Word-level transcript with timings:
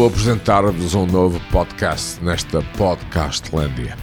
vou 0.00 0.08
apresentar-vos 0.08 0.94
um 0.94 1.04
novo 1.04 1.38
podcast 1.52 2.24
nesta 2.24 2.62
Podcastlândia. 2.78 3.98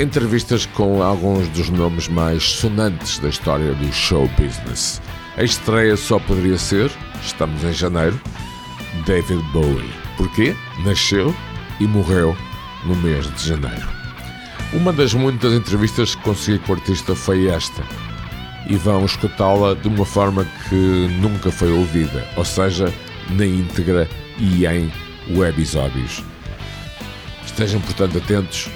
Entrevistas 0.00 0.66
com 0.66 1.04
alguns 1.04 1.46
dos 1.50 1.70
nomes 1.70 2.08
mais 2.08 2.42
sonantes 2.42 3.20
da 3.20 3.28
história 3.28 3.72
do 3.72 3.92
show 3.92 4.28
business. 4.30 5.00
A 5.36 5.44
estreia 5.44 5.96
só 5.96 6.18
poderia 6.18 6.58
ser, 6.58 6.90
estamos 7.22 7.62
em 7.62 7.72
janeiro, 7.72 8.20
David 9.06 9.40
Bowie. 9.52 9.92
Porquê? 10.16 10.52
Nasceu 10.84 11.32
e 11.78 11.86
morreu 11.86 12.36
no 12.84 12.96
mês 12.96 13.32
de 13.32 13.50
janeiro. 13.50 13.88
Uma 14.72 14.92
das 14.92 15.14
muitas 15.14 15.52
entrevistas 15.52 16.16
que 16.16 16.22
consegui 16.22 16.58
com 16.58 16.72
o 16.72 16.74
artista 16.74 17.14
foi 17.14 17.46
esta, 17.46 17.84
e 18.68 18.74
vão 18.74 19.04
escutá-la 19.04 19.74
de 19.74 19.86
uma 19.86 20.04
forma 20.04 20.44
que 20.68 21.06
nunca 21.20 21.52
foi 21.52 21.70
ouvida, 21.70 22.26
ou 22.36 22.44
seja, 22.44 22.92
na 23.28 23.46
íntegra 23.46 24.10
e 24.36 24.66
em 24.66 24.90
webisódios. 25.34 26.22
Estejam, 27.44 27.80
portanto, 27.80 28.18
atentos 28.18 28.68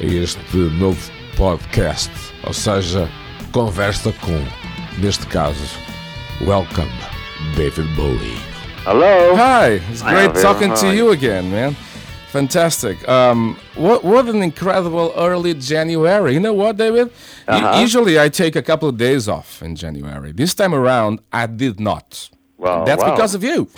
a 0.00 0.04
este 0.04 0.56
novo 0.56 0.98
podcast, 1.36 2.10
ou 2.44 2.52
seja, 2.52 3.08
conversa 3.52 4.12
com, 4.12 4.44
neste 4.98 5.26
caso, 5.26 5.62
Welcome, 6.46 6.90
David 7.54 7.86
Bowie. 7.96 8.38
Hello. 8.84 9.36
Hi, 9.36 9.80
it's 9.90 10.00
great 10.00 10.34
talking 10.40 10.72
to 10.74 10.94
you 10.94 11.10
again, 11.10 11.50
man. 11.50 11.76
Fantastic. 12.28 13.06
Um, 13.06 13.58
what 13.74 14.04
what 14.04 14.26
an 14.28 14.42
incredible 14.42 15.12
early 15.16 15.52
January. 15.52 16.32
You 16.32 16.40
know 16.40 16.54
what, 16.54 16.76
David? 16.76 17.10
Uh-huh. 17.46 17.80
usually 17.80 18.18
I 18.18 18.30
take 18.30 18.56
a 18.56 18.62
couple 18.62 18.88
of 18.88 18.96
days 18.96 19.28
off 19.28 19.62
in 19.62 19.76
January. 19.76 20.32
This 20.32 20.54
time 20.54 20.72
around, 20.72 21.20
I 21.30 21.46
did 21.46 21.78
not. 21.78 22.30
Well, 22.56 22.84
That's 22.84 23.02
wow. 23.02 23.10
because 23.14 23.34
of 23.34 23.44
you. 23.44 23.68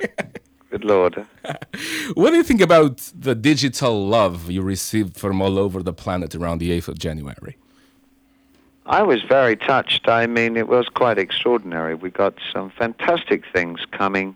Good 0.74 0.84
lord. 0.84 1.24
What 2.14 2.30
do 2.30 2.36
you 2.36 2.42
think 2.42 2.60
about 2.60 2.96
the 3.16 3.36
digital 3.36 3.94
love 4.08 4.50
you 4.50 4.60
received 4.60 5.16
from 5.16 5.40
all 5.40 5.56
over 5.56 5.84
the 5.84 5.92
planet 5.92 6.34
around 6.34 6.58
the 6.58 6.70
8th 6.76 6.88
of 6.88 6.98
January? 6.98 7.56
I 8.84 9.02
was 9.04 9.22
very 9.22 9.56
touched. 9.56 10.08
I 10.08 10.26
mean, 10.26 10.56
it 10.56 10.66
was 10.66 10.88
quite 10.88 11.16
extraordinary. 11.16 11.94
We 11.94 12.10
got 12.10 12.34
some 12.52 12.70
fantastic 12.70 13.44
things 13.54 13.86
coming 13.92 14.34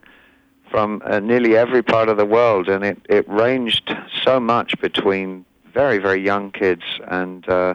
from 0.71 1.03
uh, 1.05 1.19
nearly 1.19 1.57
every 1.57 1.83
part 1.83 2.09
of 2.09 2.17
the 2.19 2.25
world, 2.25 2.69
and 2.69 2.85
it, 2.85 2.99
it 3.09 3.29
ranged 3.29 3.93
so 4.23 4.39
much 4.39 4.81
between 4.81 5.45
very, 5.75 5.99
very 5.99 6.23
young 6.25 6.53
kids 6.53 6.85
and 7.09 7.49
uh, 7.49 7.75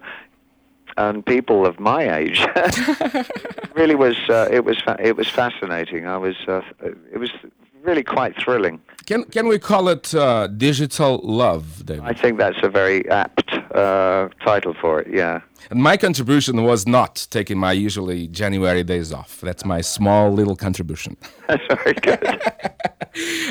and 0.95 1.25
people 1.25 1.65
of 1.65 1.81
my 1.81 2.01
age. 2.17 2.39
it 2.55 3.75
really 3.75 3.95
was. 3.95 4.15
Uh, 4.29 4.47
it 4.49 4.63
was. 4.63 4.79
Fa- 4.79 5.01
it 5.01 5.17
was 5.17 5.27
fascinating. 5.27 6.07
I 6.07 6.17
was. 6.17 6.37
Uh, 6.47 6.61
it 7.11 7.17
was 7.17 7.31
really 7.83 8.03
quite 8.03 8.35
thrilling. 8.41 8.79
Can 9.05 9.25
can 9.25 9.47
we 9.47 9.59
call 9.59 9.89
it 9.89 10.15
uh, 10.15 10.47
digital 10.47 11.19
love, 11.23 11.85
David? 11.85 12.05
I 12.05 12.13
think 12.13 12.37
that's 12.37 12.57
a 12.63 12.69
very 12.69 13.07
apt 13.09 13.53
uh, 13.75 14.29
title 14.43 14.73
for 14.73 15.01
it. 15.01 15.07
Yeah. 15.11 15.41
And 15.69 15.81
my 15.81 15.97
contribution 15.97 16.63
was 16.63 16.87
not 16.87 17.27
taking 17.29 17.57
my 17.57 17.71
usually 17.71 18.27
January 18.27 18.83
days 18.83 19.11
off. 19.11 19.41
That's 19.41 19.65
my 19.65 19.81
small 19.81 20.31
little 20.31 20.55
contribution. 20.55 21.17
That's 21.47 21.63
very 21.67 21.93
good. 21.93 22.41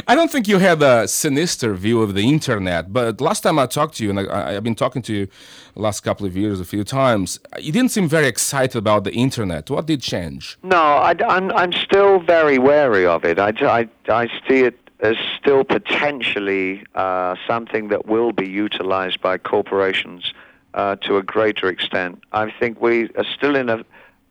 I 0.06 0.14
don't 0.14 0.30
think 0.30 0.48
you 0.48 0.58
had 0.58 0.82
a 0.82 1.06
sinister 1.06 1.74
view 1.74 2.02
of 2.02 2.14
the 2.14 2.28
internet, 2.28 2.92
but 2.92 3.20
last 3.20 3.42
time 3.42 3.58
I 3.58 3.66
talked 3.66 3.96
to 3.96 4.04
you, 4.04 4.10
and 4.10 4.20
I, 4.20 4.56
I've 4.56 4.64
been 4.64 4.74
talking 4.74 5.02
to 5.02 5.12
you 5.12 5.28
the 5.74 5.82
last 5.82 6.00
couple 6.00 6.26
of 6.26 6.36
years 6.36 6.60
a 6.60 6.64
few 6.64 6.84
times, 6.84 7.38
you 7.58 7.72
didn't 7.72 7.90
seem 7.90 8.08
very 8.08 8.26
excited 8.26 8.76
about 8.76 9.04
the 9.04 9.12
internet. 9.12 9.70
What 9.70 9.86
did 9.86 10.02
change? 10.02 10.58
No, 10.62 10.76
I, 10.76 11.14
am 11.28 11.52
I'm 11.52 11.72
still 11.72 12.20
very 12.20 12.58
wary 12.58 13.06
of 13.06 13.24
it. 13.24 13.38
I, 13.38 13.52
I, 13.60 13.88
I 14.08 14.28
see 14.48 14.60
it 14.62 14.78
as 15.00 15.16
still 15.38 15.64
potentially 15.64 16.84
uh, 16.94 17.34
something 17.46 17.88
that 17.88 18.06
will 18.06 18.32
be 18.32 18.48
utilized 18.48 19.20
by 19.20 19.36
corporations 19.36 20.32
uh, 20.74 20.96
to 20.96 21.16
a 21.16 21.22
greater 21.22 21.68
extent. 21.68 22.22
I 22.32 22.50
think 22.50 22.80
we 22.80 23.10
are 23.16 23.24
still 23.24 23.56
in 23.56 23.68
a, 23.68 23.84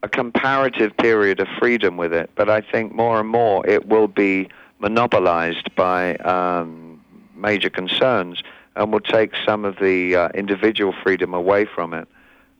a 0.04 0.10
comparative 0.10 0.96
period 0.98 1.40
of 1.40 1.48
freedom 1.60 1.98
with 1.98 2.14
it, 2.14 2.30
but 2.36 2.50
I 2.50 2.62
think 2.62 2.94
more 2.94 3.20
and 3.20 3.30
more 3.30 3.66
it 3.68 3.88
will 3.88 4.08
be 4.08 4.50
monopolized 4.82 5.74
by 5.76 6.16
um, 6.18 7.02
major 7.36 7.70
concerns 7.70 8.42
and 8.76 8.92
will 8.92 9.00
take 9.00 9.32
some 9.46 9.64
of 9.64 9.78
the 9.78 10.16
uh, 10.16 10.30
individual 10.34 10.94
freedom 11.04 11.34
away 11.34 11.66
from 11.66 11.94
it. 11.94 12.08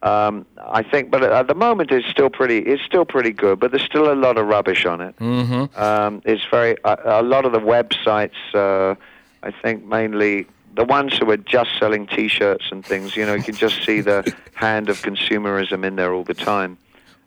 Um, 0.04 0.48
I 0.58 0.82
think, 0.82 1.12
but 1.12 1.24
at 1.24 1.48
the 1.48 1.54
moment 1.54 1.92
it's 1.92 2.08
still 2.08 2.30
pretty. 2.30 2.60
It's 2.60 2.84
still 2.84 3.06
pretty 3.06 3.32
good, 3.32 3.60
but 3.60 3.72
there's 3.72 3.84
still 3.84 4.12
a 4.12 4.16
lot 4.16 4.38
of 4.40 4.48
rubbish 4.48 4.86
on 4.86 5.00
it. 5.00 5.16
Mm-hmm. 5.18 5.80
Um, 5.80 6.24
it's 6.26 6.44
very 6.50 6.76
a, 6.84 6.98
a 7.06 7.22
lot 7.22 7.46
of 7.46 7.52
the 7.52 7.60
websites. 7.60 8.32
Uh, 8.54 8.96
I 9.44 9.52
think 9.52 9.86
mainly 9.86 10.48
the 10.76 10.86
ones 10.86 11.18
who 11.18 11.30
are 11.30 11.38
just 11.38 11.78
selling 11.78 12.08
T-shirts 12.08 12.70
and 12.72 12.84
things. 12.84 13.16
You 13.16 13.28
know, 13.28 13.36
you 13.36 13.44
can 13.44 13.56
just 13.56 13.84
see 13.86 14.02
the 14.02 14.34
hand 14.54 14.90
of 14.90 15.02
consumerism 15.02 15.86
in 15.86 15.98
there 15.98 16.14
all 16.14 16.24
the 16.24 16.34
time. 16.34 16.78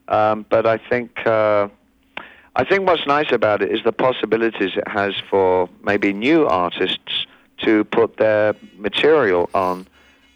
Um, 0.09 0.45
but 0.49 0.67
I 0.67 0.79
think 0.79 1.25
uh, 1.27 1.69
I 2.57 2.65
think 2.65 2.87
what's 2.87 3.07
nice 3.07 3.33
about 3.33 3.63
it 3.63 3.73
is 3.73 3.83
the 3.85 3.93
possibilities 3.93 4.73
it 4.77 4.87
has 4.87 5.15
for 5.29 5.69
maybe 5.83 6.13
new 6.13 6.47
artists 6.47 7.27
to 7.59 7.85
put 7.85 8.17
their 8.17 8.55
material 8.77 9.51
on. 9.55 9.87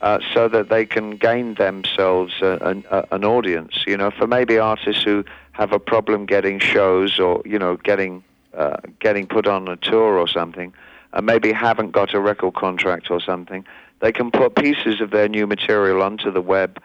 Uh, 0.01 0.21
so 0.33 0.47
that 0.47 0.69
they 0.69 0.87
can 0.87 1.17
gain 1.17 1.55
themselves 1.55 2.33
a, 2.41 2.57
an, 2.61 2.85
a, 2.89 3.05
an 3.11 3.25
audience, 3.25 3.83
you 3.85 3.97
know, 3.97 4.13
for 4.13 4.29
maybe 4.29 4.57
artists 4.57 5.03
who 5.03 5.25
have 5.51 5.73
a 5.73 5.79
problem 5.81 6.25
getting 6.25 6.61
shows 6.61 7.19
or 7.19 7.43
you 7.45 7.59
know 7.59 7.77
getting 7.79 8.23
uh, 8.55 8.77
getting 9.01 9.27
put 9.27 9.49
on 9.49 9.67
a 9.67 9.77
tour 9.77 10.17
or 10.17 10.29
something, 10.29 10.73
and 11.13 11.27
maybe 11.27 11.51
haven't 11.53 11.91
got 11.91 12.15
a 12.15 12.21
record 12.21 12.55
contract 12.55 13.11
or 13.11 13.21
something, 13.21 13.65
they 13.99 14.13
can 14.13 14.31
put 14.31 14.55
pieces 14.55 15.01
of 15.01 15.11
their 15.11 15.29
new 15.29 15.49
material 15.49 16.01
onto 16.01 16.31
the 16.31 16.41
web 16.41 16.81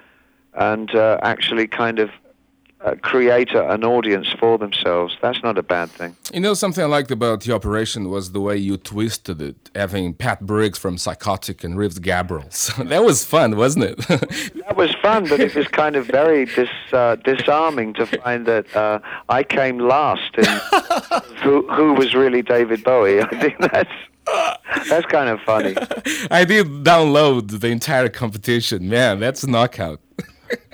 and 0.56 0.96
uh, 0.96 1.20
actually 1.22 1.68
kind 1.68 2.00
of 2.00 2.10
uh, 2.84 2.96
create 3.02 3.52
a, 3.52 3.72
an 3.72 3.84
audience 3.84 4.28
for 4.40 4.58
themselves. 4.58 5.16
That's 5.22 5.42
not 5.44 5.58
a 5.58 5.64
bad 5.64 5.90
thing. 5.90 6.16
You 6.34 6.42
know, 6.42 6.54
something 6.54 6.84
I 6.84 6.88
liked 6.88 7.12
about 7.12 7.42
the 7.42 7.54
operation 7.54 8.10
was 8.10 8.32
the 8.32 8.42
way 8.42 8.58
you 8.58 8.78
twisted 8.78 9.42
it, 9.42 9.70
having 9.76 10.14
Pat 10.14 10.46
Briggs 10.46 10.78
from 10.78 10.98
Psychotica 10.98 11.64
and 11.64 11.78
Reeves 11.78 12.00
Gabrels. 12.00 12.76
that 12.90 13.04
was 13.04 13.24
fun, 13.24 13.56
wasn't 13.56 13.86
it? 13.86 14.00
That 14.64 14.78
was 14.78 14.96
fun, 15.02 15.28
but 15.28 15.40
it 15.40 15.54
was 15.56 15.68
kind 15.68 15.96
of 15.96 16.08
very 16.08 16.46
dis, 16.46 16.70
uh, 16.94 17.16
disarming 17.18 17.94
to 17.96 18.06
find 18.06 18.46
that 18.46 18.74
uh, 18.76 19.00
I 19.30 19.44
came 19.44 19.78
last 19.78 20.36
in 20.38 20.46
who, 21.44 21.68
who 21.70 21.94
was 21.94 22.16
really 22.16 22.42
David 22.42 22.84
Bowie. 22.84 23.22
I 23.22 23.28
think 23.40 23.60
that's 23.60 23.92
that's 24.90 25.06
kind 25.08 25.30
of 25.30 25.42
funny. 25.42 25.76
I 26.32 26.46
did 26.46 26.68
download 26.84 27.60
the 27.60 27.68
entire 27.68 28.10
competition. 28.10 28.88
Man, 28.88 29.20
that's 29.20 29.44
a 29.44 29.50
knockout. 29.50 30.00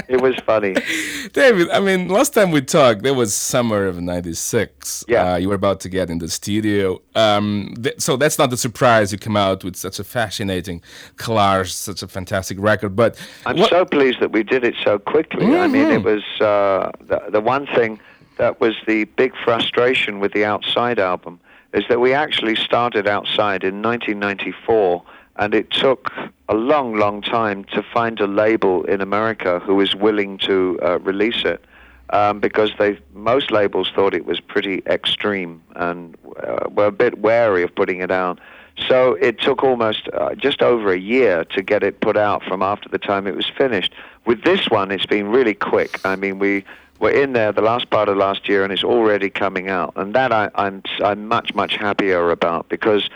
It 0.08 0.22
was 0.22 0.36
funny. 0.46 0.76
David, 1.34 1.70
I 1.70 1.80
mean, 1.80 2.08
last 2.08 2.34
time 2.34 2.52
we 2.52 2.62
talked, 2.62 3.04
that 3.04 3.14
was 3.14 3.34
summer 3.34 3.86
of 3.86 4.02
'96. 4.02 5.06
Yeah. 5.08 5.34
uh, 5.34 5.36
you 5.38 5.50
were 5.50 5.56
about 5.56 5.80
to 5.82 5.90
get 5.90 6.10
in 6.10 6.18
the 6.18 6.30
studio. 6.30 7.02
Um, 7.16 7.74
th- 7.82 8.00
so 8.00 8.18
that's 8.18 8.38
not 8.40 8.52
a 8.52 8.58
surprise. 8.58 9.12
You 9.12 9.20
come 9.20 9.38
out 9.38 9.64
with 9.64 9.76
such 9.76 10.00
a 10.00 10.04
fascinating 10.04 10.82
collage, 11.18 11.72
such 11.72 12.02
a 12.02 12.08
fantastic 12.08 12.60
record. 12.60 12.96
But 12.96 13.20
I'm 13.46 13.58
so 13.66 13.86
pleased 13.86 14.20
that 14.20 14.32
we 14.32 14.44
did 14.44 14.64
it 14.64 14.76
so 14.84 14.98
quickly. 15.00 15.56
I 15.58 15.68
mean, 15.68 15.90
it 15.90 16.04
was 16.04 16.24
uh, 16.42 16.92
the, 17.02 17.22
the 17.30 17.42
one 17.42 17.68
thing 17.68 18.00
that 18.38 18.60
was 18.60 18.76
the 18.88 19.04
big 19.04 19.34
frustration 19.44 20.20
with 20.20 20.34
the 20.34 20.46
Outside 20.46 20.98
album 20.98 21.40
is 21.74 21.84
that 21.90 22.00
we 22.00 22.14
actually 22.14 22.56
started 22.56 23.06
Outside 23.06 23.64
in 23.64 23.82
1994, 23.82 25.04
and 25.36 25.54
it 25.54 25.72
took 25.72 26.12
a 26.50 26.54
long, 26.54 26.96
long 26.96 27.22
time 27.22 27.64
to 27.66 27.84
find 27.84 28.20
a 28.20 28.28
label 28.28 28.84
in 28.86 29.02
America 29.02 29.60
who 29.60 29.76
was 29.76 29.96
willing 29.96 30.38
to 30.40 30.80
uh, 30.82 31.00
release 31.00 31.46
it. 31.46 31.64
Um, 32.12 32.40
because 32.40 32.72
they 32.80 32.98
most 33.14 33.52
labels 33.52 33.92
thought 33.94 34.16
it 34.16 34.26
was 34.26 34.40
pretty 34.40 34.82
extreme 34.88 35.62
and 35.76 36.18
uh, 36.42 36.68
were 36.72 36.88
a 36.88 36.92
bit 36.92 37.20
wary 37.20 37.62
of 37.62 37.76
putting 37.76 38.00
it 38.00 38.10
out. 38.10 38.40
So 38.88 39.14
it 39.16 39.40
took 39.40 39.64
almost 39.64 40.10
uh, 40.14 40.34
just 40.34 40.64
over 40.64 40.92
a 40.92 40.98
year 40.98 41.44
to 41.46 41.62
get 41.62 41.84
it 41.84 42.02
put 42.02 42.18
out 42.18 42.44
from 42.44 42.64
after 42.64 42.90
the 42.90 42.98
time 42.98 43.28
it 43.28 43.36
was 43.36 43.46
finished. 43.46 43.94
With 44.26 44.44
this 44.44 44.70
one, 44.70 44.90
it's 44.90 45.06
been 45.06 45.28
really 45.28 45.54
quick. 45.54 46.00
I 46.04 46.16
mean, 46.16 46.40
we 46.40 46.64
were 47.00 47.12
in 47.12 47.34
there 47.34 47.52
the 47.52 47.62
last 47.62 47.90
part 47.90 48.10
of 48.10 48.18
last 48.18 48.48
year, 48.48 48.64
and 48.64 48.72
it's 48.72 48.84
already 48.84 49.30
coming 49.30 49.70
out, 49.70 49.94
and 49.96 50.14
that 50.16 50.32
I, 50.32 50.50
I'm 50.56 50.84
I'm 51.04 51.28
much 51.28 51.54
much 51.54 51.76
happier 51.76 52.32
about 52.32 52.70
because 52.70 53.10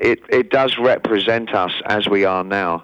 it 0.00 0.20
it 0.28 0.50
does 0.50 0.76
represent 0.78 1.54
us 1.54 1.72
as 1.86 2.08
we 2.08 2.24
are 2.24 2.44
now. 2.44 2.82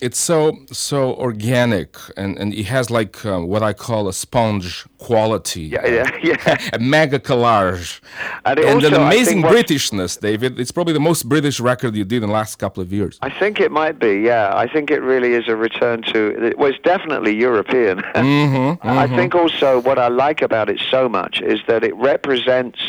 it's 0.00 0.18
so 0.18 0.56
so 0.70 1.14
organic, 1.14 1.96
and, 2.16 2.38
and 2.38 2.54
it 2.54 2.66
has 2.66 2.90
like 2.90 3.24
uh, 3.24 3.40
what 3.40 3.62
I 3.62 3.72
call 3.72 4.08
a 4.08 4.12
sponge 4.12 4.86
quality. 4.98 5.62
Yeah, 5.62 5.86
yeah, 5.86 6.10
yeah. 6.22 6.68
a 6.72 6.78
mega 6.78 7.18
collage 7.18 8.00
And, 8.44 8.58
and 8.58 8.84
also, 8.84 8.88
an 8.88 8.94
amazing 8.94 9.42
Britishness, 9.42 10.20
David. 10.20 10.58
It's 10.60 10.70
probably 10.70 10.92
the 10.92 11.00
most 11.00 11.28
British 11.28 11.60
record 11.60 11.96
you 11.96 12.04
did 12.04 12.22
in 12.22 12.28
the 12.28 12.34
last 12.34 12.56
couple 12.56 12.82
of 12.82 12.92
years. 12.92 13.18
I 13.22 13.30
think 13.30 13.60
it 13.60 13.72
might 13.72 13.98
be, 13.98 14.20
yeah. 14.20 14.52
I 14.54 14.66
think 14.68 14.90
it 14.90 15.00
really 15.00 15.32
is 15.34 15.48
a 15.48 15.56
return 15.56 16.02
to. 16.12 16.46
It 16.46 16.58
was 16.58 16.74
definitely 16.84 17.34
European. 17.34 17.98
Mm-hmm, 18.14 18.88
I 19.04 19.06
think 19.08 19.34
also 19.34 19.80
what 19.80 19.98
I 19.98 20.08
like 20.08 20.42
about 20.42 20.68
it 20.68 20.80
so 20.90 21.08
much 21.08 21.40
is 21.40 21.60
that 21.66 21.82
it 21.82 21.94
represents 21.96 22.80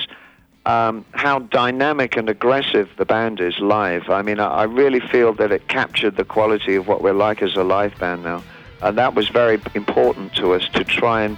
um, 0.65 1.05
how 1.11 1.39
dynamic 1.39 2.17
and 2.17 2.29
aggressive 2.29 2.89
the 2.97 3.05
band 3.05 3.39
is 3.39 3.59
live. 3.59 4.09
I 4.09 4.21
mean, 4.21 4.39
I, 4.39 4.47
I 4.47 4.63
really 4.63 4.99
feel 4.99 5.33
that 5.33 5.51
it 5.51 5.67
captured 5.67 6.17
the 6.17 6.25
quality 6.25 6.75
of 6.75 6.87
what 6.87 7.01
we're 7.01 7.13
like 7.13 7.41
as 7.41 7.55
a 7.55 7.63
live 7.63 7.97
band 7.99 8.23
now. 8.23 8.43
And 8.81 8.97
that 8.97 9.15
was 9.15 9.29
very 9.29 9.59
important 9.75 10.35
to 10.35 10.53
us 10.53 10.67
to 10.69 10.83
try 10.83 11.23
and 11.23 11.37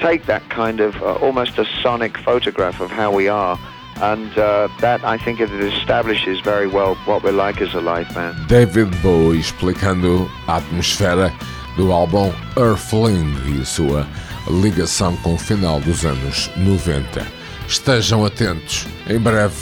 take 0.00 0.26
that 0.26 0.48
kind 0.50 0.80
of 0.80 1.00
uh, 1.02 1.14
almost 1.16 1.58
a 1.58 1.64
sonic 1.82 2.18
photograph 2.18 2.80
of 2.80 2.90
how 2.90 3.12
we 3.12 3.28
are. 3.28 3.58
And 3.96 4.36
uh, 4.38 4.68
that, 4.80 5.04
I 5.04 5.16
think, 5.18 5.38
it 5.38 5.50
establishes 5.52 6.40
very 6.40 6.66
well 6.66 6.94
what 7.04 7.22
we're 7.22 7.32
like 7.32 7.60
as 7.60 7.74
a 7.74 7.80
live 7.80 8.12
band. 8.14 8.48
David 8.48 8.90
Bowie 9.02 9.38
explicando 9.38 10.28
a 10.48 10.56
atmosfera 10.56 11.32
do 11.76 11.92
álbum 11.92 12.32
Earthling 12.56 13.60
e 13.60 13.64
sua 13.64 14.06
ligação 14.48 15.16
com 15.18 15.34
o 15.34 15.38
final 15.38 15.78
dos 15.80 16.04
anos 16.04 16.50
90. 16.56 17.41
Estejam 17.68 18.24
atentos, 18.24 18.86
em 19.08 19.18
breve, 19.18 19.54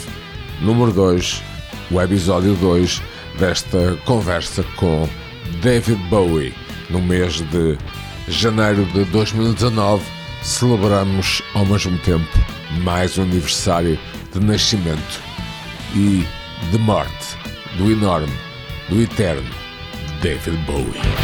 número 0.59 0.91
2, 0.91 1.41
o 1.91 2.01
episódio 2.01 2.55
2 2.55 3.01
desta 3.39 3.97
conversa 4.05 4.63
com 4.75 5.07
David 5.61 6.01
Bowie. 6.09 6.53
No 6.89 7.01
mês 7.01 7.41
de 7.49 7.77
janeiro 8.27 8.85
de 8.87 9.05
2019, 9.05 10.03
celebramos 10.41 11.41
ao 11.53 11.65
mesmo 11.65 11.97
tempo 11.99 12.27
mais 12.83 13.17
um 13.17 13.23
aniversário 13.23 13.97
de 14.33 14.39
nascimento 14.39 15.21
e 15.95 16.25
de 16.69 16.77
morte 16.77 17.37
do 17.77 17.91
enorme, 17.91 18.33
do 18.89 19.01
eterno 19.01 19.49
David 20.21 20.57
Bowie. 20.65 21.20